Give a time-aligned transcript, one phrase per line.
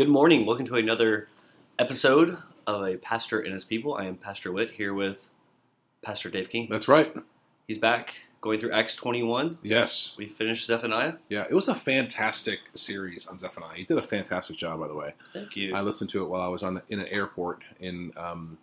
[0.00, 0.46] Good morning.
[0.46, 1.28] Welcome to another
[1.78, 3.96] episode of A Pastor and His People.
[3.96, 5.18] I am Pastor Witt here with
[6.02, 6.68] Pastor Dave King.
[6.70, 7.14] That's right.
[7.68, 9.58] He's back going through Acts 21.
[9.62, 10.14] Yes.
[10.16, 11.16] We finished Zephaniah.
[11.28, 13.76] Yeah, it was a fantastic series on Zephaniah.
[13.76, 15.12] He did a fantastic job, by the way.
[15.34, 15.74] Thank you.
[15.74, 18.56] I listened to it while I was on the, in an airport in um,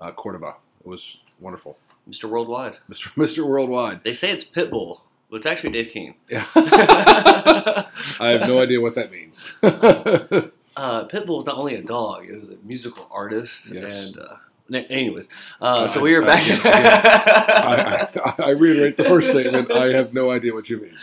[0.00, 0.56] uh, Cordoba.
[0.80, 1.78] It was wonderful.
[2.10, 2.28] Mr.
[2.28, 2.78] Worldwide.
[2.90, 3.14] Mr.
[3.14, 3.48] Mr.
[3.48, 4.02] Worldwide.
[4.02, 6.16] They say it's Pitbull, but it's actually Dave King.
[6.28, 6.44] Yeah.
[6.56, 7.86] I
[8.18, 9.56] have no idea what that means.
[10.76, 13.66] Uh, Pitbull is not only a dog; it was a musical artist.
[13.72, 14.08] Yes.
[14.08, 14.36] And uh,
[14.90, 15.28] anyways,
[15.60, 16.64] uh, so we are I- back.
[16.64, 19.72] I, I, I reiterate the first statement.
[19.72, 20.94] I have no idea what you mean.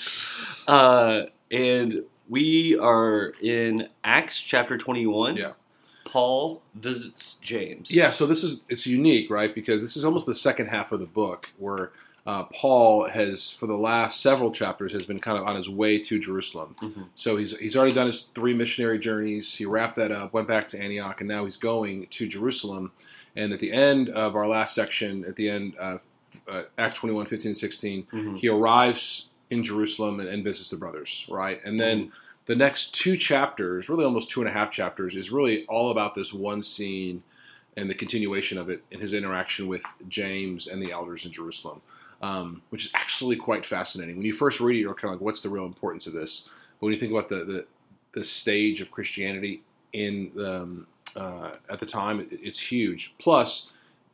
[0.67, 5.37] uh, and we are in Acts chapter twenty-one.
[5.37, 5.53] Yeah.
[6.05, 7.89] Paul visits James.
[7.89, 9.55] Yeah, so this is it's unique, right?
[9.55, 11.91] Because this is almost the second half of the book where
[12.25, 15.99] uh, Paul has, for the last several chapters, has been kind of on his way
[15.99, 16.75] to Jerusalem.
[16.81, 17.07] Mhm.
[17.15, 19.55] So he's he's already done his three missionary journeys.
[19.55, 22.91] He wrapped that up, went back to Antioch, and now he's going to Jerusalem.
[23.35, 25.97] And at the end of our last section, at the end, uh,
[26.47, 28.37] uh, Acts 21, 15, and 16, Mhm.
[28.37, 31.59] he arrives in Jerusalem and, and visits the brothers, right?
[31.65, 32.11] And then
[32.45, 36.13] the next two chapters, really almost two and a half chapters, is really all about
[36.15, 37.23] this one scene
[37.75, 41.81] and the continuation of it in his interaction with James and the elders in Jerusalem,
[42.23, 44.15] um, which is actually quite fascinating.
[44.15, 46.49] When you first read it, you're kind of like, what's the real importance of this?
[46.79, 47.65] But when you think about the, the,
[48.13, 53.13] the stage of Christianity in um, uh, at the time, it, it's huge.
[53.19, 53.73] Plus,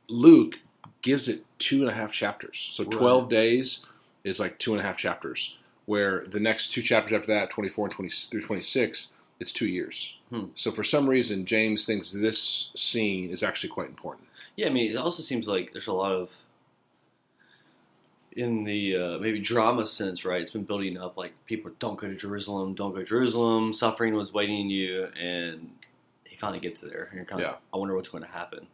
[0.09, 0.55] Luke
[1.03, 2.69] gives it two and a half chapters.
[2.73, 2.91] So Right.
[2.91, 3.85] 12 days
[4.23, 7.85] is like two and a half chapters, where the next two chapters after that, 24
[7.85, 10.15] and 20 through 26, it's two years.
[10.29, 10.45] Hmm.
[10.55, 14.27] So for some reason, James thinks this scene is actually quite important.
[14.55, 16.31] Yeah, I mean, it also seems like there's a lot of,
[18.39, 20.41] in the uh, maybe drama sense, right?
[20.41, 23.73] It's been building up like people don't go to Jerusalem, don't go to Jerusalem.
[23.73, 25.71] Suffering was waiting you, and
[26.23, 27.55] he finally gets there, and you're kind of, Yeah.
[27.73, 28.67] I wonder what's going to happen.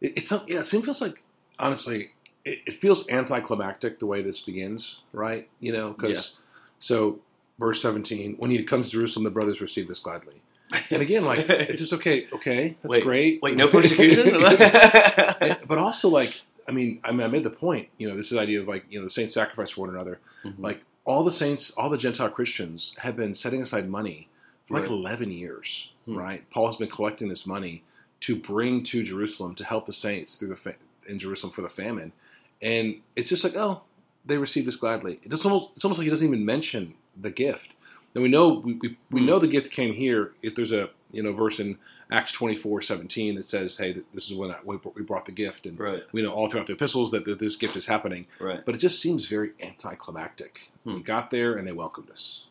[0.00, 1.20] It, it's yeah, it seems feels like
[1.58, 2.12] honestly,
[2.44, 5.48] it, it feels anticlimactic the way this begins, right?
[5.58, 6.38] You know, because
[6.78, 7.18] so
[7.58, 10.42] verse seventeen, when he comes to Jerusalem, the brothers receive this gladly.
[10.90, 13.42] And again, like it's just okay, okay, that's Wait, great.
[13.42, 14.34] Wait, no persecution?
[15.66, 17.88] But also like I mean, I mean, I made the point.
[17.98, 19.90] You know, this is the idea of like you know the saints sacrifice for one
[19.90, 20.20] another.
[20.44, 20.54] Mhm.
[20.58, 24.28] Like all the saints, all the Gentile Christians have been setting aside money
[24.66, 25.90] for like eleven years.
[26.06, 26.16] Hmm.
[26.16, 26.50] Right?
[26.50, 27.82] Paul has been collecting this money
[28.20, 30.74] to bring to Jerusalem to help the saints through the fa-
[31.08, 32.12] in Jerusalem for the famine,
[32.60, 33.82] and it's just like oh,
[34.26, 35.20] they received this gladly.
[35.22, 37.74] It's almost it's almost like he doesn't even mention the gift.
[38.14, 39.26] And we know we, we, we Hmm.
[39.26, 40.32] know the gift came here.
[40.42, 41.78] If there's a you know verse in
[42.10, 45.32] Acts twenty four seventeen that says, "Hey, this is when I, we we brought the
[45.32, 48.26] gift," and right, we know all throughout the epistles that, that this gift is happening.
[48.40, 50.70] right, But it just seems very anticlimactic.
[50.84, 50.94] Hmm.
[50.94, 52.46] We got there and they welcomed us,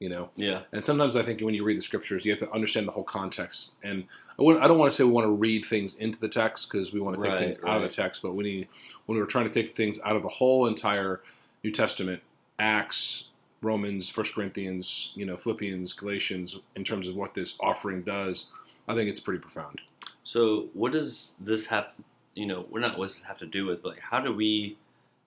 [0.00, 0.30] you know.
[0.36, 2.92] yeah, And sometimes I think when you read the scriptures, you have to understand the
[2.92, 3.74] whole context.
[3.82, 4.04] And
[4.38, 6.92] I, I don't want to say we want to read things into the text because
[6.92, 8.22] we want to take Right, things out of the text.
[8.22, 8.66] But when you,
[9.06, 11.20] when we're trying to take things out of the whole entire
[11.62, 12.22] New Testament,
[12.58, 13.28] Acts,
[13.60, 18.50] Romans, First Corinthians, you know, Philippians, Galatians, in terms of what this offering does,
[18.88, 19.80] I think it's pretty profound.
[20.24, 21.88] So, what does this have?
[22.34, 24.34] You know, we're not what does this have to do with, but like, how do
[24.34, 24.76] we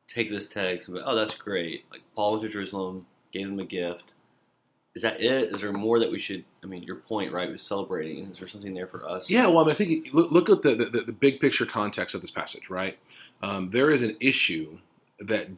[0.08, 0.88] take this text?
[0.88, 1.86] And be, oh, that's great.
[1.92, 4.14] Like Paul went to Jerusalem, gave them a gift.
[4.96, 5.54] Is that it?
[5.54, 6.44] Is there more that we should?
[6.64, 7.50] I mean, your point, right?
[7.52, 8.32] Was celebrating.
[8.32, 9.30] Is there something there for us?
[9.30, 12.16] Yeah, well, I, mean, I think look, look at the, the, the big picture context
[12.16, 12.98] of this passage, right?
[13.44, 14.80] Um, there is an issue
[15.20, 15.50] that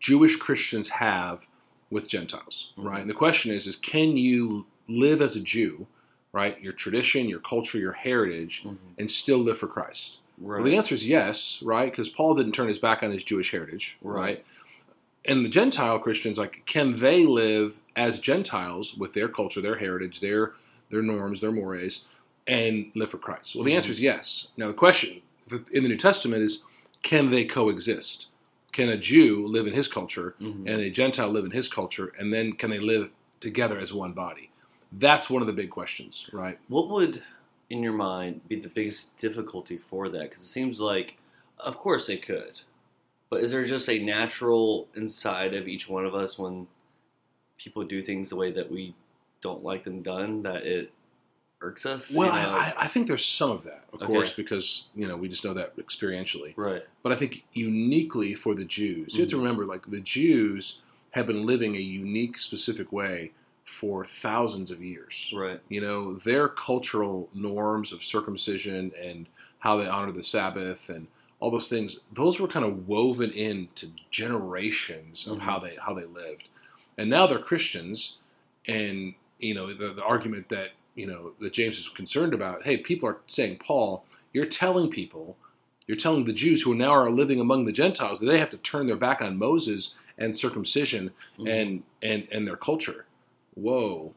[0.00, 1.46] Jewish Christians have
[1.88, 2.84] with Gentiles, Mhm.
[2.84, 3.00] right?
[3.00, 5.86] And the question is, is can you live as a Jew,
[6.32, 6.60] right?
[6.60, 8.76] Your tradition, your culture, your heritage, Mhm.
[8.98, 10.18] and still live for Christ?
[10.38, 10.56] right.
[10.62, 11.90] Well, the answer is yes, right?
[11.90, 14.16] Because Paul didn't turn his back on his Jewish heritage, Right.
[14.20, 14.44] right?
[15.26, 20.20] And the Gentile Christians, like, can they live as Gentiles with their culture, their heritage,
[20.20, 20.54] their
[20.90, 22.06] their norms, their mores,
[22.48, 23.54] and live for Christ?
[23.54, 24.50] Well, the answer is yes.
[24.56, 25.22] Now, the question
[25.70, 26.64] in the New Testament is,
[27.04, 28.26] can they coexist?
[28.72, 30.60] Can a Jew live in his culture Mhm.
[30.66, 34.12] and a Gentile live in his culture, and then can they live together as one
[34.14, 34.49] body?
[34.92, 36.58] That's one of the big questions, right?
[36.68, 37.22] What would,
[37.68, 40.22] in your mind, be the biggest difficulty for that?
[40.22, 41.16] Because it seems like,
[41.58, 42.60] of course, they could,
[43.28, 46.66] but is there just a natural inside of each one of us when
[47.58, 48.94] people do things the way that we
[49.42, 50.92] don't like them done that it
[51.60, 52.10] irks us?
[52.12, 52.54] Well, you know?
[52.56, 54.06] I, I- think there's some of that, of Okay.
[54.06, 56.52] course, because you know we just know that experientially.
[56.56, 56.82] right.
[57.04, 59.40] But I think uniquely for the Jews, you have to Mhm.
[59.40, 60.80] remember, like the Jews
[61.12, 63.32] have been living a unique, specific way
[63.70, 65.32] for thousands of years.
[65.34, 65.60] Right.
[65.68, 69.26] You know, their cultural norms of circumcision and
[69.60, 71.06] how they honor the Sabbath and
[71.38, 75.42] all those things, those were kind of woven into generations of Mhm.
[75.42, 76.48] how they how they lived.
[76.98, 78.18] And now they're Christians,
[78.66, 82.64] and you know the, the argument that you know that James is concerned about.
[82.64, 85.36] Hey, people are saying, Paul, you're telling people,
[85.86, 88.58] you're telling the Jews who now are living among the Gentiles that they have to
[88.58, 91.48] turn their back on Moses and circumcision Mhm.
[91.48, 93.06] and and and their culture.
[93.54, 94.14] Whoa,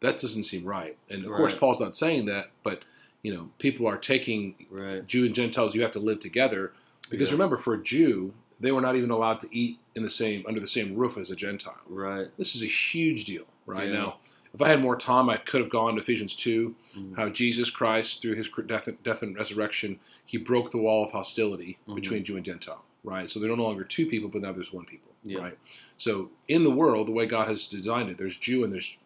[0.00, 0.96] that doesn't seem right.
[1.10, 2.82] And of course, Paul's not saying that, but
[3.22, 5.06] you know, people are taking right.
[5.06, 5.74] Jew and Gentiles.
[5.74, 6.72] You have to live together
[7.10, 7.34] because Yeah.
[7.34, 10.60] remember, for a Jew, they were not even allowed to eat in the same under
[10.60, 11.80] the same roof as a Gentile.
[11.88, 12.28] Right.
[12.38, 13.94] This is a huge deal, right Yeah.
[13.94, 14.16] now.
[14.54, 17.16] If I had more time, I could have gone to Ephesians two, Mhm.
[17.16, 21.76] how Jesus Christ, through his death, death and resurrection, he broke the wall of hostility
[21.86, 21.94] Mhm.
[21.96, 23.30] between Jew and Gentile, right?
[23.30, 25.38] So they're no longer two people, but now there's one people, Yeah.
[25.38, 25.58] right?
[25.96, 28.98] So in the world, the way God has designed it, there's Jew and there's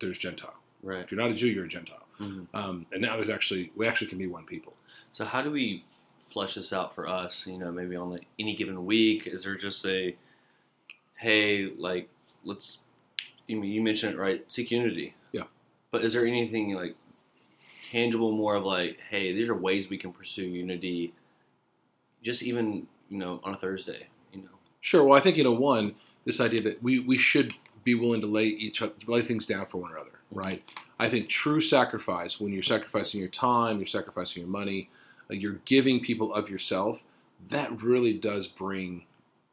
[0.00, 0.52] there's Gentile.
[0.82, 1.00] Right.
[1.02, 2.06] If you're not a Jew, you're a Gentile.
[2.20, 2.46] Mhm.
[2.52, 4.74] Um, and now there's actually we actually can be one people.
[5.14, 5.84] So how do we
[6.18, 7.46] flesh this out for us?
[7.46, 10.14] You know, maybe on the, any given week, is there just a,
[11.14, 12.10] hey, like
[12.44, 12.80] let's,
[13.46, 15.14] you mean you mentioned it right, seek unity.
[15.32, 15.44] Yeah.
[15.90, 16.94] But is there anything like
[17.90, 21.14] tangible, more of like, hey, these are ways we can pursue unity,
[22.22, 24.48] just even you know on a Thursday, you know.
[24.80, 25.04] Sure.
[25.04, 25.94] Well, I think you know one
[26.24, 27.54] this idea that we we should
[27.84, 30.62] be willing to lay each lay things down for one another, right?
[30.98, 34.88] I think true sacrifice when you're sacrificing your time, you're sacrificing your money,
[35.30, 37.04] uh, you're giving people of yourself.
[37.50, 39.04] That really does bring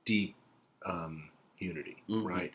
[0.06, 0.36] deep
[0.86, 1.30] um,
[1.60, 2.24] unity, Mhm.
[2.26, 2.54] right?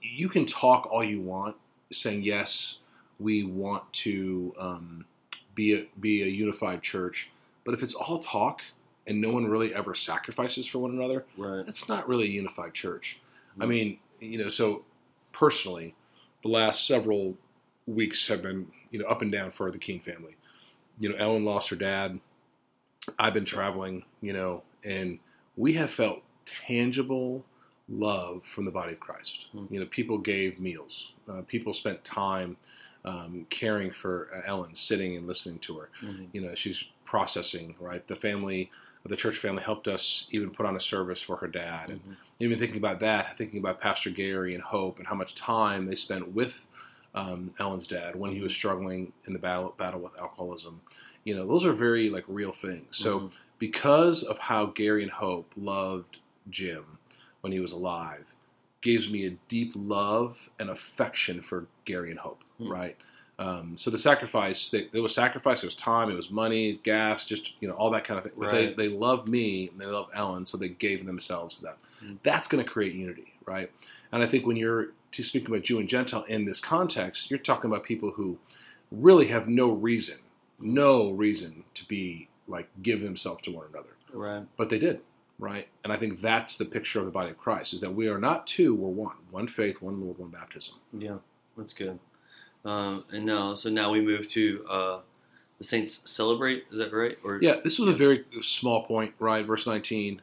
[0.00, 1.56] You can talk all you want,
[1.92, 2.78] saying yes,
[3.18, 5.06] we want to um,
[5.54, 7.30] be a, be a unified church,
[7.64, 8.60] but if it's all talk
[9.06, 11.64] and no one really ever sacrifices for one another, Right.
[11.64, 13.18] that's not really a unified church.
[13.60, 13.68] I Mhm.
[13.68, 14.84] mean, you know, so
[15.32, 15.94] personally,
[16.42, 17.38] the last several
[17.86, 20.36] weeks have been, you know, up and down for the Keene family.
[20.98, 22.20] You know, Ellen lost her dad.
[23.18, 25.20] I've been traveling, you know, and
[25.56, 27.44] we have felt tangible
[27.88, 29.46] love from the body of Christ.
[29.52, 29.66] Hmm.
[29.70, 31.12] You know, people gave meals.
[31.28, 32.56] Uh, people spent time
[33.04, 36.26] um, caring for uh, Ellen, sitting and listening to her Mhm.
[36.32, 38.68] you know she's processing right the family
[39.06, 42.16] the church family helped us even put on a service for her dad and Mhm.
[42.40, 45.94] even thinking about that thinking about pastor gary and hope and how much time they
[45.96, 46.66] spent with
[47.14, 50.80] um, ellen's dad when he was struggling in the battle battle with alcoholism
[51.24, 53.32] you know those are very like real things so Mhm.
[53.58, 56.18] because of how gary and hope loved
[56.50, 56.98] jim
[57.40, 58.34] when he was alive
[58.82, 62.68] gives me a deep love and affection for gary and hope Hmm.
[62.70, 62.96] right
[63.38, 65.62] um, so the sacrifice, they, there was sacrifice.
[65.62, 66.10] It was time.
[66.10, 68.32] It was money, gas, just you know all that kind of thing.
[68.38, 68.76] But Right.
[68.76, 71.74] they they love me and they love Ellen, so they gave themselves to them.
[72.02, 72.18] Mm.
[72.22, 73.70] That's going to create unity, right?
[74.12, 77.38] And I think when you're to speaking about Jew and Gentile in this context, you're
[77.38, 78.38] talking about people who
[78.90, 80.18] really have no reason,
[80.58, 84.44] no reason to be like give themselves to one another, Right.
[84.56, 85.00] but they did,
[85.38, 85.68] right?
[85.84, 88.18] And I think that's the picture of the body of Christ: is that we are
[88.18, 90.76] not two, we're one, one faith, one Lord, one baptism.
[90.92, 91.18] Yeah,
[91.56, 91.98] that's good.
[92.66, 94.98] Um, and now, so now we move to uh,
[95.58, 96.64] the saints celebrate.
[96.72, 97.16] Is that right?
[97.24, 99.46] Or Yeah, this was a very small point, right?
[99.46, 100.20] Verse 19.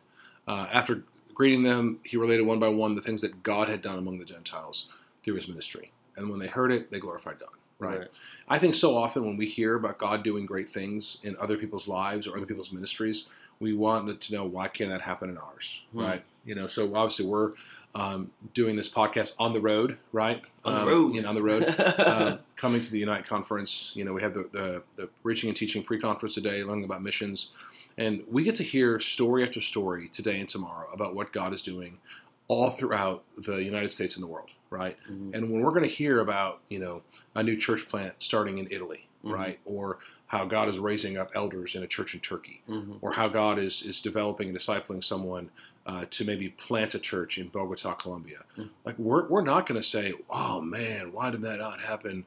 [0.48, 1.04] Uh, after
[1.34, 4.26] greeting them, he related one by one the things that God had done among the
[4.26, 4.90] Gentiles
[5.24, 5.92] through his ministry.
[6.16, 7.50] And when they heard it, they glorified God,
[7.80, 8.08] right?
[8.48, 11.88] I think so often when we hear about God doing great things in other people's
[11.88, 13.30] lives or other people's ministries,
[13.60, 16.00] we want to know why can't that happen in ours, Hmm.
[16.02, 16.24] right?
[16.46, 17.54] You know, so obviously we're
[17.96, 20.42] um, doing this podcast on the road, right?
[20.66, 21.14] On the Um, road.
[21.16, 21.64] you know, on the road.
[22.00, 25.56] um, coming to the Unite conference, you know, we have the, the, the reaching and
[25.58, 27.52] teaching pre-conference today, learning about missions,
[27.98, 31.62] and we get to hear story after story today and tomorrow about what God is
[31.62, 32.00] doing
[32.48, 34.98] all throughout the United States and the world, right?
[35.10, 35.34] Mhm.
[35.36, 37.04] And when we're going to hear about, you know,
[37.36, 39.32] a new church plant starting in Italy, Mhm.
[39.32, 42.98] right, or how God is raising up elders in a church in Turkey, Mhm.
[43.02, 45.52] or how God is is developing and discipling someone
[45.86, 48.40] uh, to maybe plant a church in Bogota, Colombia.
[48.58, 48.70] Mm.
[48.86, 52.26] Like we're we're not going to say, "Oh man, why did that not happen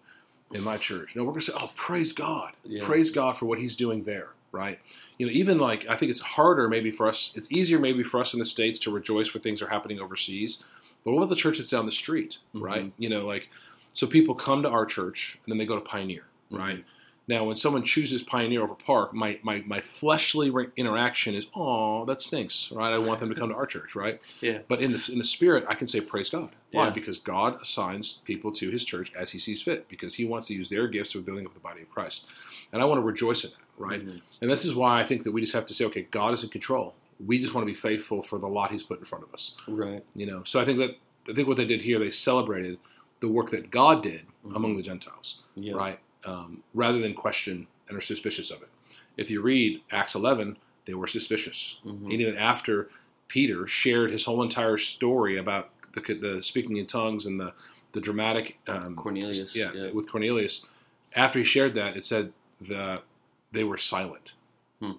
[0.52, 2.84] in my church?" No, we're going to say, "Oh, praise God, Yeah.
[2.84, 4.78] praise God for what He's doing there." Right?
[5.18, 7.34] You know, even like I think it's harder maybe for us.
[7.36, 10.62] It's easier maybe for us in the states to rejoice when things are happening overseas.
[11.04, 12.38] But what about the church that's down the street?
[12.52, 12.84] Right?
[12.86, 12.92] Mhm.
[12.98, 13.48] You know, like
[13.94, 16.25] so people come to our church and then they go to Pioneer.
[16.50, 16.84] Right?
[17.28, 22.04] Now, when someone chooses Pioneer over Park, my, my, my fleshly re- interaction is, oh,
[22.04, 22.92] that stinks, right?
[22.92, 24.21] I want them to come to our church, right?
[24.40, 24.59] Yeah.
[24.68, 26.50] But in the, in the spirit, I can say, praise God.
[26.71, 26.85] Why?
[26.85, 26.90] Yeah.
[26.90, 30.54] Because God assigns people to his church as he sees fit, because he wants to
[30.54, 32.26] use their gifts for building up the body of Christ.
[32.73, 34.06] And I want to rejoice in that, right?
[34.06, 34.21] Mhm.
[34.40, 36.45] And this is why I think that we just have to say, okay, God is
[36.45, 36.95] in control.
[37.25, 39.56] We just want to be faithful for the lot he's put in front of us,
[39.66, 40.04] Right.
[40.14, 40.42] you know?
[40.45, 40.97] So I think that,
[41.28, 42.78] I think what they did here, they celebrated
[43.18, 44.54] the work that God did Mhm.
[44.54, 45.73] among the Gentiles Yeah.
[45.75, 45.99] right?
[46.25, 48.68] Um, rather than question and are suspicious of it.
[49.16, 50.56] If you read Acts 11,
[50.87, 51.78] they were suspicious.
[51.85, 52.04] Mhm.
[52.04, 52.90] And even after
[53.28, 57.52] Peter shared his whole entire story about the, the speaking in tongues and the
[57.92, 59.90] the dramatic um, Cornelius, yeah, yeah.
[59.90, 60.66] with Cornelius,
[61.14, 63.04] after he shared that, it said that
[63.52, 64.32] they were silent.
[64.80, 64.92] Hmm.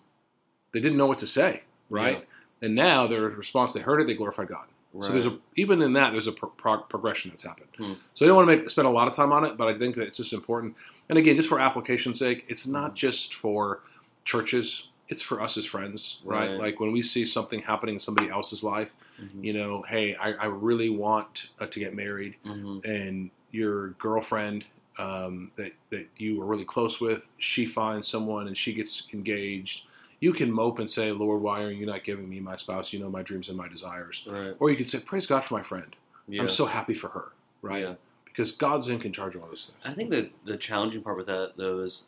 [0.72, 2.28] They didn't know what to say, right?
[2.60, 4.66] And now their response, they heard it, they glorified God.
[5.00, 7.68] So there's a even in that there's a pro- pro- progression that's happened.
[7.78, 7.94] Hmm.
[8.16, 9.78] So I don't want to make spend a lot of time on it, but I
[9.78, 10.76] think that it's just important.
[11.10, 12.96] And again, just for application's sake, it's not Hmm.
[12.96, 13.82] just for
[14.26, 16.50] churches; it's for us as friends, right?
[16.52, 16.60] Right.
[16.60, 19.44] Like when we see something happening in somebody else's life, Mhm.
[19.44, 22.84] you know, hey, I, I really want uh, to get married, Mhm.
[22.86, 24.66] and your girlfriend
[25.00, 29.86] um, that that you were really close with, she finds someone and she gets engaged.
[30.20, 32.92] You can mope and say, Lord, why are you not giving me my spouse?
[32.92, 34.28] You know my dreams and my desires.
[34.28, 34.56] Right.
[34.60, 35.96] Or you can say, Praise God for my friend.
[36.28, 36.42] Yeah.
[36.42, 37.84] I'm so happy for her, right?
[37.84, 37.94] Yeah.
[38.38, 39.78] Because God's in charge of all this things.
[39.84, 42.04] I think that the challenging part with that though is,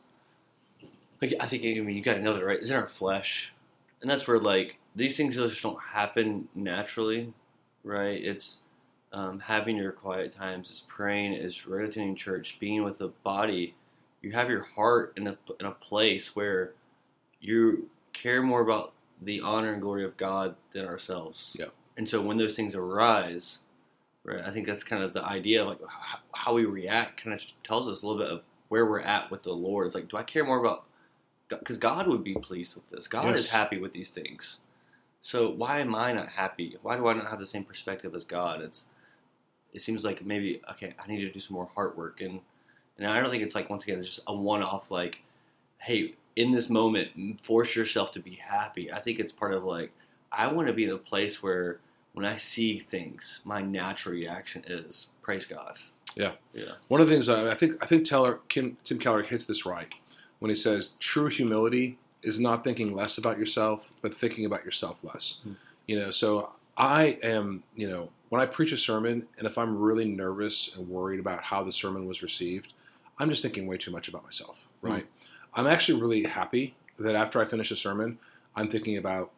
[1.20, 2.60] like, I think I mean you gotta know that right.
[2.60, 3.52] Is in our flesh,
[4.00, 7.34] and that's where like these things just don't happen naturally,
[7.84, 8.24] right?
[8.24, 8.60] It's
[9.12, 13.74] um, having your quiet times, it's praying, it's attending church, being with the body.
[14.22, 16.74] You have your heart in a in a place where
[17.42, 21.56] you care more about the honor and glory of God than ourselves.
[21.58, 21.70] Yeah.
[21.98, 23.60] And so when those things arise,
[24.30, 25.80] right, I think that's kind of the idea of like
[26.34, 29.44] how, we react kind of tells us a little bit of where we're at with
[29.44, 29.88] the Lord.
[29.88, 30.86] It's like, do I care more about
[31.50, 33.08] because God would be pleased with this.
[33.08, 34.60] God is happy with these things.
[35.22, 36.78] So why am I not happy?
[36.82, 38.62] Why do I not have the same perspective as God?
[38.62, 38.86] It's
[39.74, 42.40] it seems like maybe okay, I need to do some more heart work and
[42.98, 45.24] and I don't think it's like once again it's just a one off like,
[45.80, 48.92] hey, in this moment, force yourself to be happy.
[48.92, 49.92] I think it's part of like
[50.32, 51.80] I want to be in a place where
[52.14, 55.78] when I see things, my natural reaction is praise God.
[56.16, 56.34] Yeah.
[56.54, 56.74] Yeah.
[56.88, 59.66] One of the things I I think I think Teller, Kim, Tim Keller hits this
[59.66, 59.94] right
[60.40, 64.98] when he says true humility is not thinking less about yourself, but thinking about yourself
[65.04, 65.40] less.
[65.44, 65.54] Hmm.
[65.88, 69.78] You know, so I am, you know, when I preach a sermon, and if I'm
[69.78, 72.74] really nervous and worried about how the sermon was received,
[73.18, 74.88] I'm just thinking way too much about myself, Hmm.
[74.92, 75.08] right?
[75.54, 78.20] I'm actually really happy that after I finish a sermon,
[78.56, 79.32] I'm thinking about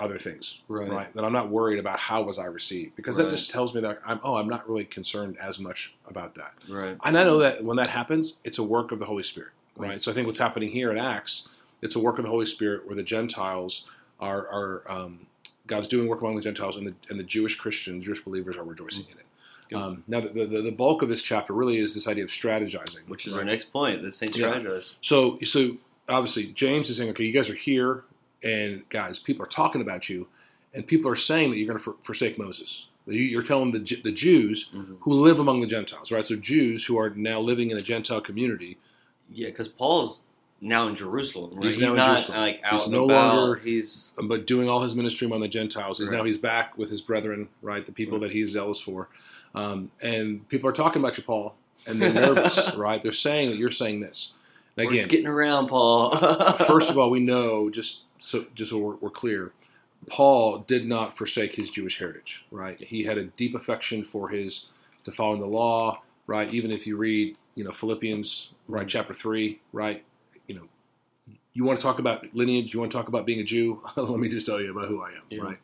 [0.00, 0.88] other things, Right.
[0.88, 1.14] right?
[1.14, 3.24] That I'm not worried about how was I received because Right.
[3.24, 6.54] that just tells me that I'm oh I'm not really concerned as much about that.
[6.68, 6.96] Right.
[7.04, 9.88] And I know that when that happens, it's a work of the Holy Spirit, right?
[9.90, 10.02] Right.
[10.04, 11.48] So I think what's happening here in Acts,
[11.82, 13.86] it's a work of the Holy Spirit where the Gentiles
[14.18, 15.26] are, are um,
[15.66, 18.64] God's doing work among the Gentiles, and the, and the Jewish Christians, Jewish believers are
[18.64, 19.26] rejoicing in it.
[19.74, 23.08] Um, now, the, the, the bulk of this chapter really is this idea of strategizing,
[23.08, 23.38] Which is right?
[23.40, 24.46] our next point, the Yeah.
[24.48, 24.94] strategize.
[25.00, 25.76] So, so
[26.08, 28.04] obviously, James is saying, okay, you guys are here,
[28.42, 30.28] and guys, people are talking about you,
[30.74, 32.86] and people are saying that you're going to for, forsake Moses.
[33.06, 34.96] You- You're telling the, the Jews Mhm.
[35.00, 36.26] who live among the Gentiles, right?
[36.26, 38.78] So Jews who are now living in a Gentile community,
[39.34, 40.24] Yeah, because Paul's
[40.60, 41.50] now in Jerusalem.
[41.54, 41.66] Right?
[41.66, 42.40] He's now in not Jerusalem.
[42.40, 43.34] like out He's no about.
[43.34, 45.98] longer- He's but doing all his ministry among the Gentiles.
[45.98, 46.18] He's Right.
[46.18, 47.84] now he's back with his brethren, right?
[47.84, 48.28] The people Right.
[48.28, 49.08] that he's zealous for,
[49.54, 51.54] um, and people are talking about you, Paul,
[51.86, 53.02] and they're nervous, right?
[53.02, 54.34] They're saying that you're saying this.
[54.76, 56.16] And again, getting around, Paul.
[56.66, 59.52] first of all, we know just so just so we're, we're clear,
[60.08, 62.80] Paul did not forsake his Jewish heritage, right?
[62.80, 64.70] He had a deep affection for his
[65.04, 66.52] to following the law, right?
[66.52, 70.04] Even if you read, you know, Philippians, right, chapter three, right,
[70.46, 70.68] you know,
[71.52, 73.82] you want to talk about lineage, you want to talk about being a Jew.
[73.96, 75.42] Let me just tell you about who I am, Yeah.
[75.42, 75.58] right?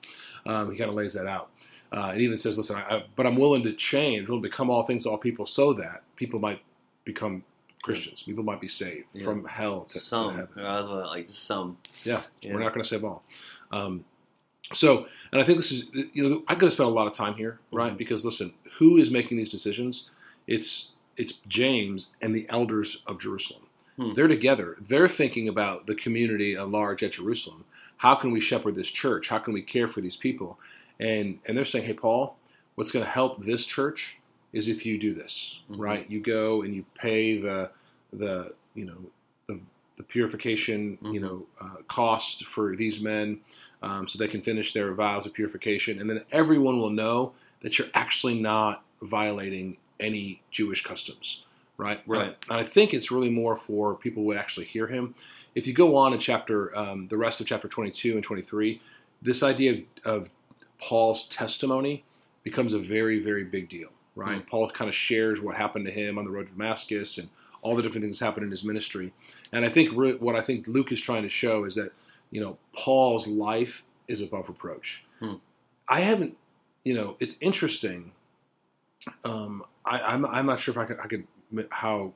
[0.47, 1.51] Um, he kind of lays that out.
[1.91, 4.69] Uh, it even says, "Listen, I, I, but I'm willing to change, willing to become
[4.69, 6.61] all things to all people, so that people might
[7.05, 7.45] become
[7.89, 8.23] Christians.
[8.23, 9.25] People might be saved Yeah.
[9.25, 11.79] from hell to, to some, heaven." rather like some.
[12.05, 12.53] Yeah, Yeah.
[12.55, 13.23] we're not going to save all.
[13.73, 14.05] Um,
[14.73, 17.15] so, and I think this is, you know, I'm going to spend a lot of
[17.15, 17.93] time here, right?
[17.95, 17.99] Mhm.
[17.99, 20.11] Because listen, who is making these decisions?
[20.47, 23.63] It's it's James and the elders of Jerusalem.
[23.97, 24.15] Hmm.
[24.15, 24.77] They're together.
[24.81, 27.65] They're thinking about the community at large at Jerusalem.
[27.99, 29.29] How can we shepherd this church?
[29.29, 30.61] How can we care for these people?
[31.01, 32.37] And and they're saying, hey, Paul,
[32.77, 34.19] what's going to help this church
[34.53, 35.79] is if you do this, Mhm.
[35.81, 36.09] right?
[36.11, 37.71] You go and you pay the
[38.13, 38.99] the you know
[39.47, 39.61] the
[39.97, 41.23] the purification you Mhm.
[41.23, 43.41] know uh, cost for these men,
[43.83, 47.79] um, so they can finish their vows of purification, and then everyone will know that
[47.79, 51.45] you're actually not violating any Jewish customs,
[51.77, 52.01] right?
[52.07, 52.37] Right.
[52.49, 55.15] And I think it's really more for people who would actually hear him.
[55.57, 58.81] If you go on in chapter, um, the rest of chapter 22 and 23,
[59.21, 60.31] this idea of, of
[60.81, 62.05] Paul's testimony
[62.45, 64.47] becomes a very, very big deal, right?
[64.47, 67.29] Paul kind of shares what happened to him on the road to Damascus and
[67.63, 69.13] all the different things that happened in his ministry.
[69.53, 71.93] And I think re- what I think Luke is trying to show is that,
[72.31, 75.05] you know, Paul's life is above reproach.
[75.21, 75.35] Hmm.
[75.89, 76.37] I haven't,
[76.85, 78.13] you know, it's interesting.
[79.25, 81.27] Um, I, I'm, I'm not sure if I could, I could,
[81.71, 82.13] how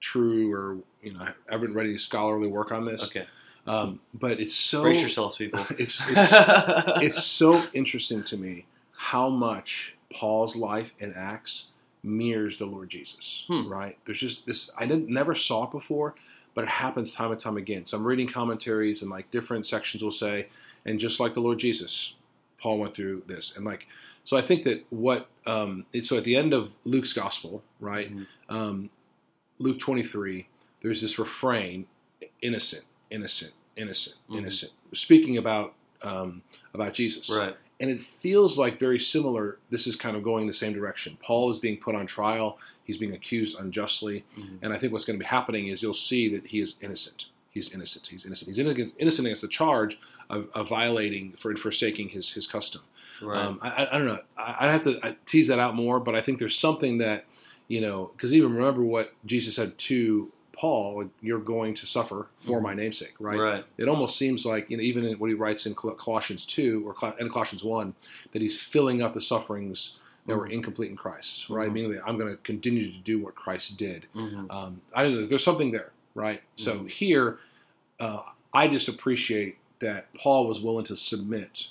[0.00, 3.04] true or, you know, I haven't read any scholarly work on this.
[3.04, 3.26] Okay,
[3.66, 5.60] Um, but it's so, brace yourselves, people.
[5.78, 6.32] it's, it's,
[7.02, 8.66] it's so interesting to me
[8.96, 11.68] how much Paul's life in Acts
[12.02, 13.68] mirrors the Lord Jesus, Hmm.
[13.68, 13.98] right?
[14.06, 16.14] There's just this, I didn't, never saw it before,
[16.54, 17.86] but it happens time and time again.
[17.86, 20.48] So I'm reading commentaries and like different sections will say,
[20.84, 22.16] and just like the Lord Jesus,
[22.60, 23.56] Paul went through this.
[23.56, 23.86] And like,
[24.24, 28.12] so I think that what, um, it's, so at the end of Luke's gospel, right?
[28.14, 28.26] Mhm.
[28.48, 28.90] Um,
[29.58, 30.48] Luke 23,
[30.82, 31.86] there's this refrain,
[32.40, 34.38] innocent, innocent, innocent, Mhm.
[34.38, 36.42] innocent, speaking about, um,
[36.74, 37.56] about Jesus Right.
[37.82, 39.58] And it feels like very similar.
[39.68, 41.18] This is kind of going the same direction.
[41.22, 42.56] Paul is being put on trial.
[42.84, 44.58] He's being accused unjustly, Mhm.
[44.62, 47.26] and I think what's going to be happening is you'll see that he is innocent.
[47.50, 48.06] He's innocent.
[48.06, 48.48] He's innocent.
[48.48, 49.98] He's innocent, innocent against the charge
[50.30, 52.82] of, of violating for forsaking his his custom.
[53.20, 53.38] Right.
[53.44, 54.20] Um, I, I- don't know.
[54.38, 57.24] I, I have to I tease that out more, but I think there's something that
[57.68, 62.60] you know because even remember what Jesus said to Paul: "You're going to suffer for
[62.60, 62.62] Mhm.
[62.62, 63.64] my namesake." right.
[63.78, 67.14] it almost seems like you know even in what he writes in Colossians two or
[67.18, 67.94] in Colossians one
[68.32, 70.52] that he's filling up the sufferings that were Mhm.
[70.52, 71.68] incomplete in Christ, right?
[71.68, 71.72] Mhm.
[71.72, 74.06] Meaning that I'm going to continue to do what Christ did.
[74.12, 75.26] hmm Um, I don't know.
[75.26, 76.42] There's something there, right?
[76.54, 76.88] So Mhm.
[76.90, 77.38] here,
[77.98, 81.70] uh, I just appreciate that Paul was willing to submit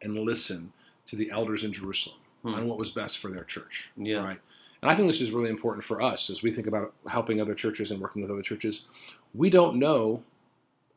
[0.00, 0.72] and listen
[1.06, 2.54] to the elders in Jerusalem Hmm.
[2.54, 4.16] on what was best for their church, Yeah.
[4.24, 4.40] right?
[4.82, 7.54] And I think this is really important for us as we think about helping other
[7.54, 8.84] churches and working with other churches.
[9.32, 10.24] We don't know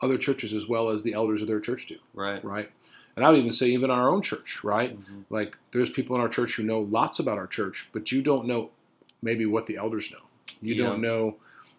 [0.01, 2.43] other churches as well as the elders of their church do, Right.
[2.43, 2.71] right?
[3.15, 4.97] And I would even say even our own church, right?
[4.99, 5.25] Mhm.
[5.29, 8.45] Like there's people in our church who know lots about our church, but you don't
[8.45, 8.71] know
[9.21, 10.19] maybe what the elders know.
[10.61, 11.37] You don't know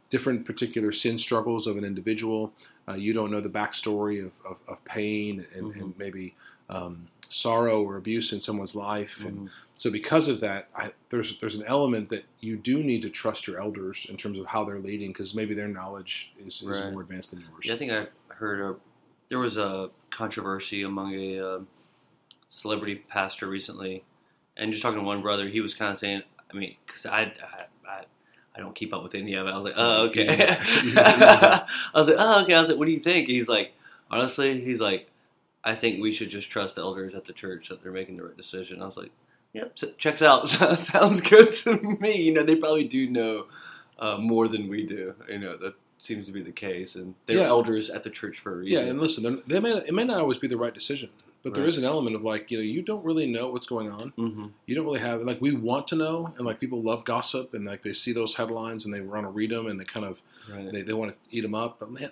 [0.09, 2.53] different particular sin struggles of an individual.
[2.89, 5.81] Uh, you don't know the backstory of, of, of pain and, Mhm.
[5.81, 6.35] and maybe
[6.69, 9.25] um, sorrow or abuse in someone's life.
[9.25, 9.51] And Mhm.
[9.79, 13.47] So because of that, I, there's there's an element that you do need to trust
[13.47, 16.93] your elders in terms of how they're leading because maybe their knowledge is, is Right.
[16.93, 17.67] more advanced than yours.
[17.67, 18.77] Yeah, I think I heard a,
[19.29, 21.69] there was a controversy among a um
[22.49, 24.05] celebrity pastor recently,
[24.57, 27.21] and just talking to one brother, he was kind of saying, I mean, because I,
[27.23, 28.05] I, I,
[28.55, 29.51] I don't keep up with any of it.
[29.51, 30.27] I was like, oh, okay.
[30.97, 31.65] I
[31.95, 32.55] was like, oh, okay.
[32.55, 33.27] I was like, what do you think?
[33.29, 33.73] He's like,
[34.11, 35.11] honestly, he's like,
[35.65, 38.25] I think we should just trust the elders at the church that they're making the
[38.25, 38.81] right decision.
[38.81, 39.11] I was like,
[39.57, 40.49] yep, s- checks out.
[40.81, 42.23] Sounds good to me.
[42.23, 43.47] You know, they probably do know
[43.99, 45.15] uh, more than we do.
[45.29, 47.47] You know, that seems to be the case, and they're Yeah.
[47.49, 50.39] elders at the church for a Yeah, and listen, they're- may it may not always
[50.39, 51.09] be the right decision,
[51.43, 51.71] but there Right.
[51.71, 54.11] is an element of like you know you don't really know what's going on.
[54.17, 57.55] hmm You don't really have like we want to know, and like people love gossip,
[57.55, 60.05] and like they see those headlines and they want to read them, and they kind
[60.07, 60.21] of
[60.53, 60.71] Right.
[60.71, 61.79] they, they want to eat them up.
[61.81, 62.11] But man,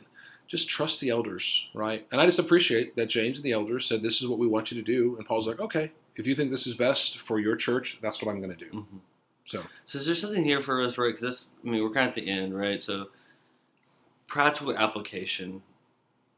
[0.48, 2.06] just trust the elders, right?
[2.10, 4.72] And I just appreciate that James and the elders said this is what we want
[4.72, 7.56] you to do, and Paul's like, okay, if you think this is best for your
[7.56, 8.70] church, that's what I'm going to do.
[8.70, 9.00] Mhm.
[9.46, 11.08] So So is there something here for us, right?
[11.08, 12.82] Because this, I mean, we're kind of at the end, right?
[12.82, 13.08] So
[14.26, 15.62] practical application.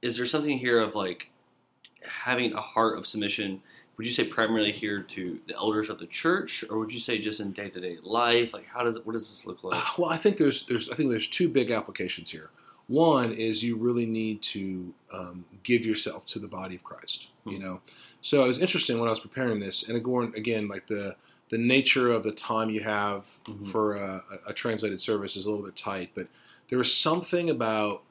[0.03, 1.31] Is there something here of like
[2.03, 3.63] having a heart of submission?
[3.97, 7.19] Would you say primarily here to the elders of the church, or would you say
[7.19, 8.53] just in day to day life?
[8.53, 9.07] Like, how does it?
[9.07, 9.77] What does this look like?
[9.79, 12.51] Uh, Well, I think there's there's I think there's two big applications here.
[12.89, 17.29] One is you really need to um, give yourself to the body of Christ.
[17.47, 17.81] You know,
[18.23, 21.17] so it was interesting when I was preparing this, and again, again like the
[21.49, 23.71] the nature of the time you have Mhm.
[23.71, 26.27] for a, a translated service is a little bit tight, but
[26.69, 28.03] there was something about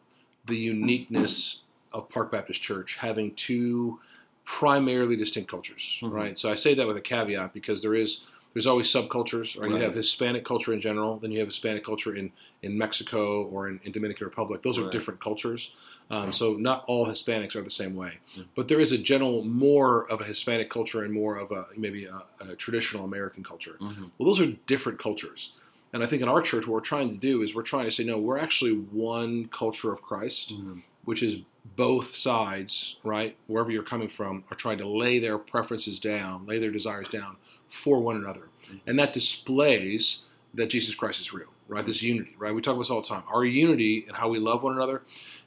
[0.48, 4.00] the uniqueness of Park Baptist Church having two
[4.46, 6.12] primarily distinct cultures, Mhm.
[6.14, 6.40] right?
[6.40, 8.24] So I say that with a caveat because there is
[8.56, 9.70] there's always subcultures, right?
[9.70, 12.32] You have Hispanic culture in general, then you have Hispanic culture in,
[12.64, 14.64] in Mexico or in, in Dominican Republic.
[14.64, 14.92] Those are Right.
[14.94, 15.74] different cultures.
[16.10, 18.46] Um, so not all Hispanics are the same way, Mhm.
[18.56, 22.06] but there is a general more of a Hispanic culture and more of a maybe
[22.06, 23.76] a, a traditional American culture.
[23.82, 24.12] Mhm.
[24.18, 25.52] Well, those are different cultures.
[25.92, 27.92] And I think in our church, what we're trying to do is we're trying to
[27.92, 30.84] say, no, we're actually one culture of Christ, Mhm.
[31.04, 31.40] which is
[31.76, 33.36] both sides, right?
[33.48, 37.36] Wherever you're coming from, are trying to lay their preferences down, lay their desires down
[37.70, 38.50] for one another.
[38.88, 40.24] And that displays
[40.54, 41.86] that Jesus Christ is real, right?
[41.86, 42.54] This unity, right?
[42.54, 43.24] We talk about this all the time.
[43.32, 45.02] Our unity and how we love one another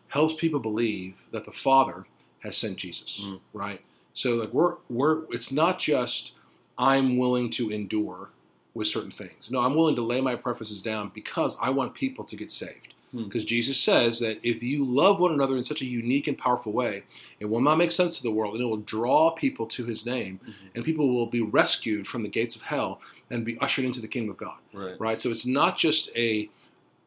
[0.08, 2.06] helps people believe that the Father
[2.40, 3.40] has sent Jesus, Mm.
[3.52, 3.80] right?
[4.14, 6.32] So like we're we're it's not just
[6.78, 8.30] I'm willing to endure
[8.74, 9.48] with certain things.
[9.50, 12.94] No, I'm willing to lay my preferences down because I want people to get saved.
[13.12, 13.24] Hmm.
[13.24, 16.72] Because Jesus says that if you love one another in such a unique and powerful
[16.72, 17.04] way,
[17.40, 20.04] it will not make sense to the world and it will draw people to his
[20.04, 20.52] name Mhm.
[20.74, 24.08] and people will be rescued from the gates of hell and be ushered into the
[24.08, 24.58] kingdom of God.
[24.72, 24.98] Right.
[25.00, 25.20] Right?
[25.22, 26.48] So it's not just a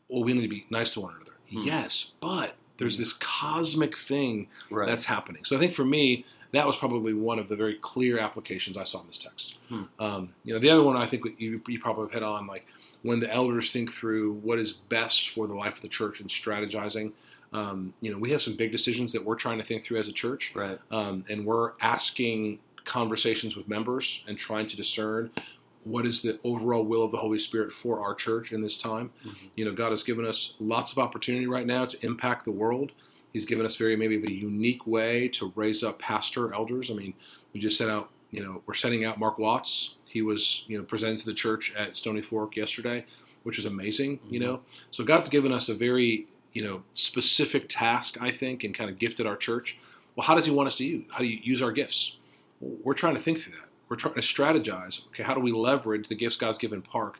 [0.10, 1.32] well, we need to be nice to one another.
[1.52, 1.60] Hmm.
[1.66, 3.04] Yes, but there's Hmm.
[3.04, 4.88] this cosmic thing Right.
[4.88, 5.46] that's happening.
[5.46, 8.84] So I think for me, that was probably one of the very clear applications I
[8.84, 9.58] saw in this text.
[9.70, 9.84] Hmm.
[10.00, 12.66] Um, you know, the other one I think you, you probably hit on, like
[13.04, 16.30] when the elders think through what is best for the life of the church and
[16.30, 17.12] strategizing.
[17.54, 20.08] Um, you know, we have some big decisions that we're trying to think through as
[20.08, 20.80] a church, right.
[20.92, 25.32] um, and we're asking conversations with members and trying to discern
[25.84, 29.12] what is the overall will of the Holy Spirit for our church in this time.
[29.26, 29.46] Mm-hmm.
[29.56, 32.92] You know, God has given us lots of opportunity right now to impact the world.
[33.34, 36.92] He's given us very maybe a unique way to raise up pastor elders.
[36.92, 37.14] I mean,
[37.54, 39.96] we just sent out, you know, we're sending out Mark Watts.
[40.12, 43.06] He was, you know, presented to the church at Stony Fork yesterday,
[43.44, 44.44] which was amazing, you Mhm.
[44.44, 44.62] know.
[44.92, 49.00] So God's given us a very, you know, specific task, I think, and kind of
[49.00, 49.78] gifted our church.
[50.16, 51.06] Well, how does he want us to use?
[51.12, 52.18] How do you use our gifts?
[52.60, 53.70] We're trying to think through that.
[53.88, 55.08] We're trying to strategize.
[55.08, 57.20] Okay, how do we leverage the gifts God's given Park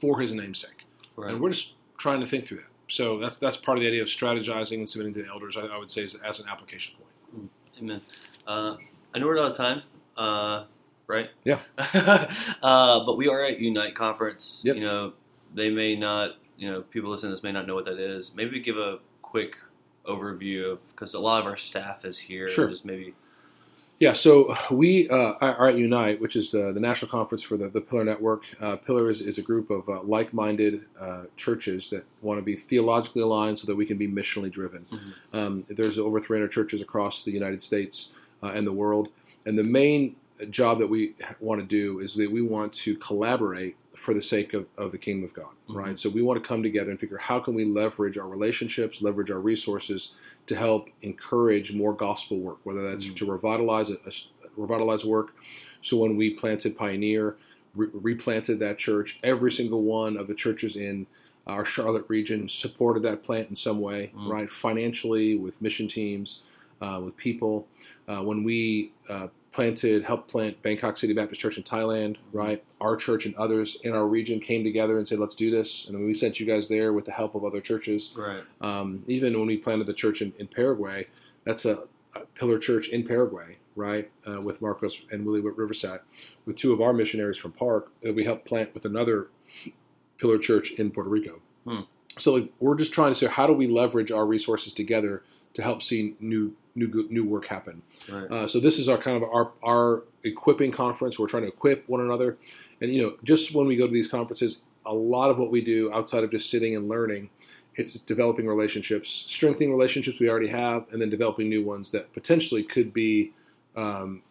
[0.00, 0.84] for His namesake?
[1.16, 1.32] Right.
[1.32, 2.66] And we're just trying to think through that.
[2.88, 5.56] So that's that's part of the idea of strategizing and submitting to the elders.
[5.56, 7.50] I, I would say as, as an application point.
[7.78, 8.00] Amen.
[8.46, 8.76] Uh,
[9.14, 9.82] I know we're out of time,
[10.16, 10.64] uh,
[11.10, 11.30] right?
[11.44, 11.58] Yeah.
[12.62, 14.62] uh, but we are at Unite conference.
[14.64, 14.76] Yep.
[14.76, 15.12] You know,
[15.54, 16.36] they may not.
[16.56, 18.32] You know, people listening to this may not know what that is.
[18.34, 19.56] Maybe give a quick
[20.06, 22.48] overview of because a lot of our staff is here.
[22.48, 22.68] Sure.
[22.68, 23.14] Just maybe.
[24.00, 27.68] Yeah, so we uh, are at Unite, which is uh, the national conference for the,
[27.68, 28.44] the Pillar Network.
[28.58, 32.42] Uh, Pillar is, is a group of uh, like minded uh, churches that want to
[32.42, 34.86] be theologically aligned so that we can be missionally driven.
[34.90, 35.38] Mhm.
[35.38, 39.10] Um, there's over 300 churches across the United States uh, and the world.
[39.44, 40.16] And the main
[40.46, 44.54] job that we want to do is that we want to collaborate for the sake
[44.54, 45.74] of, of the kingdom of God, Mhm.
[45.74, 45.98] right?
[45.98, 49.30] So we want to come together and figure how can we leverage our relationships, leverage
[49.30, 50.14] our resources
[50.46, 53.16] to help encourage more gospel work, whether that's Mhm.
[53.16, 55.34] to revitalize a, a- revitalize work.
[55.82, 57.36] So when we planted Pioneer,
[57.74, 61.06] re- replanted that church, every single one of the churches in
[61.46, 64.28] our Charlotte region supported that plant in some way, Mm.
[64.30, 64.50] right?
[64.50, 66.42] Financially, with mission teams,
[66.80, 67.66] uh, with people.
[68.08, 72.62] Uh, when we uh, planted, helped plant Bangkok City Baptist Church in Thailand, right?
[72.80, 76.06] Our church and others in our region came together and said, "Let's do this." And
[76.06, 78.14] we sent you guys there with the help of other churches.
[78.16, 78.42] Right.
[78.60, 81.08] Um, even when we planted the church in, in Paraguay,
[81.44, 81.84] that's a,
[82.14, 84.10] a pillar church in Paraguay, right?
[84.26, 86.00] Uh, with Marcos and Willie Witt Riverside,
[86.46, 89.28] with two of our missionaries from Park that we helped plant with another
[90.18, 91.40] pillar church in Puerto Rico.
[91.66, 91.80] Hmm.
[92.18, 95.22] So like, we're just trying to say, how do we leverage our resources together
[95.54, 97.82] to help see new new new work happen?
[98.10, 98.30] Right.
[98.30, 101.18] Uh, so this is our kind of our our equipping conference.
[101.18, 102.38] We're trying to equip one another,
[102.80, 105.60] and you know, just when we go to these conferences, a lot of what we
[105.60, 107.30] do outside of just sitting and learning,
[107.74, 112.62] it's developing relationships, strengthening relationships we already have, and then developing new ones that potentially
[112.62, 113.32] could be
[113.76, 114.22] um,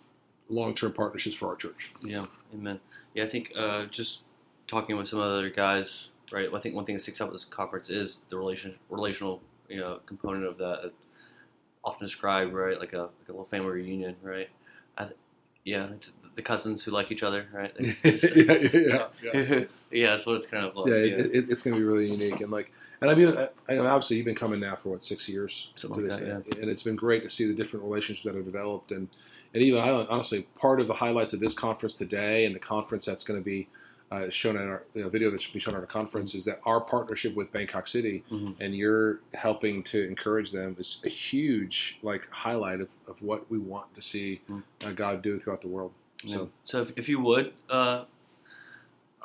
[0.50, 1.94] long-term partnerships for our church.
[2.04, 2.80] Yeah, amen.
[3.14, 4.24] Yeah, I think uh, just
[4.68, 6.50] talking with some other guys, right?
[6.54, 9.80] I think one thing that sticks out with this conference is the relation, relational, you
[9.80, 10.92] know, component of that.
[11.84, 14.50] Often described, right, like a like a little family reunion, right?
[14.98, 15.16] I, th-
[15.64, 17.74] yeah, it's the cousins who like each other, right?
[17.80, 19.64] yeah, yeah, yeah.
[19.92, 20.88] yeah, that's what it's kind of like.
[20.88, 23.50] yeah, it, it, it's going to be really unique and like, and I mean, I,
[23.68, 26.46] I know obviously you've been coming now for what six years Something to like this,
[26.48, 29.08] that, and it's been great to see the different relationships that have developed, and
[29.54, 33.06] and even I honestly part of the highlights of this conference today and the conference
[33.06, 33.68] that's going to be
[34.12, 36.60] uh, shown in our the video that should be shown at our conference is that
[36.66, 38.56] our partnership with Bangkok City Mhm.
[38.60, 43.58] and you're helping to encourage them is a huge like highlight of, of what we
[43.60, 44.64] want to see Mm.
[44.84, 45.92] uh, God do throughout the world.
[46.24, 46.36] Yeah.
[46.36, 48.06] So So if, if you would, uh,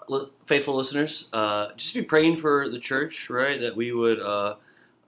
[0.09, 3.61] li- faithful listeners, uh, just be praying for the church, right?
[3.61, 4.57] That we would uh,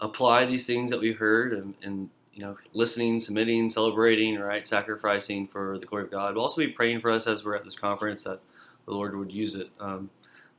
[0.01, 5.47] apply these things that we heard and, and you know, listening, submitting, celebrating, right, sacrificing
[5.47, 6.37] for the glory of God.
[6.37, 8.41] Also be praying for us as we're at this conference that
[8.87, 9.69] the Lord would use it.
[9.81, 10.11] Um,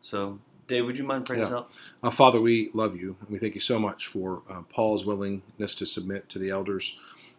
[0.01, 1.57] so, Dave, would you mind praying us Yeah.
[1.57, 1.71] out?
[2.03, 5.73] Uh, Father, we love you, and we thank you so much for uh, Paul's willingness
[5.75, 6.97] to submit to the elders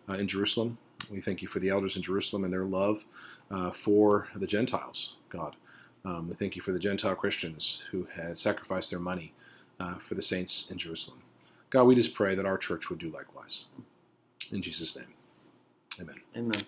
[0.09, 0.79] uh, in Jerusalem.
[1.11, 3.05] We thank you for the elders in Jerusalem and their love
[3.51, 5.57] uh, for the Gentiles, God.
[6.05, 9.33] Um, we thank you for the Gentile Christians who had sacrificed their money
[9.79, 11.20] uh, for the saints in Jerusalem.
[11.70, 13.66] God, we just pray that our church would do likewise.
[14.51, 15.12] In Jesus' name,
[16.01, 16.20] amen.
[16.37, 16.62] Amen.